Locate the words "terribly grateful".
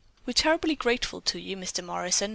0.33-1.21